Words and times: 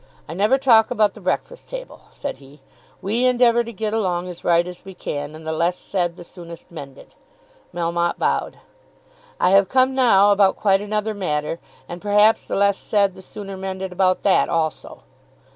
"I 0.27 0.33
never 0.33 0.57
talk 0.57 0.89
about 0.89 1.13
the 1.13 1.21
'Breakfast 1.21 1.69
Table,'" 1.69 2.05
said 2.11 2.37
he. 2.37 2.59
"We 3.03 3.25
endeavour 3.27 3.63
to 3.63 3.71
get 3.71 3.93
along 3.93 4.29
as 4.29 4.43
right 4.43 4.65
as 4.67 4.83
we 4.83 4.95
can, 4.95 5.35
and 5.35 5.45
the 5.45 5.51
less 5.51 5.77
said 5.77 6.15
the 6.17 6.23
soonest 6.23 6.71
mended." 6.71 7.13
Melmotte 7.71 8.17
bowed. 8.17 8.57
"I 9.39 9.51
have 9.51 9.69
come 9.69 9.93
now 9.93 10.31
about 10.31 10.55
quite 10.55 10.81
another 10.81 11.13
matter, 11.13 11.59
and 11.87 12.01
perhaps, 12.01 12.47
the 12.47 12.55
less 12.55 12.79
said 12.79 13.13
the 13.13 13.21
sooner 13.21 13.55
mended 13.55 13.91
about 13.91 14.23
that 14.23 14.49
also. 14.49 15.03